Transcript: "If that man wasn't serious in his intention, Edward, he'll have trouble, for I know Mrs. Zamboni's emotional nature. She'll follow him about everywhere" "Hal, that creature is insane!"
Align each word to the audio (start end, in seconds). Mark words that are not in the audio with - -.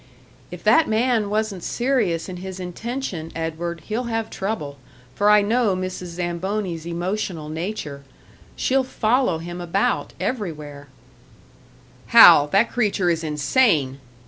"If 0.49 0.63
that 0.63 0.87
man 0.89 1.29
wasn't 1.29 1.61
serious 1.63 2.27
in 2.27 2.37
his 2.37 2.59
intention, 2.59 3.31
Edward, 3.35 3.81
he'll 3.81 4.05
have 4.05 4.31
trouble, 4.31 4.79
for 5.13 5.29
I 5.29 5.43
know 5.43 5.75
Mrs. 5.75 6.07
Zamboni's 6.07 6.87
emotional 6.87 7.49
nature. 7.49 8.03
She'll 8.55 8.83
follow 8.83 9.37
him 9.37 9.61
about 9.61 10.13
everywhere" 10.19 10.87
"Hal, 12.17 12.47
that 12.47 12.71
creature 12.71 13.11
is 13.11 13.23
insane!" 13.23 13.99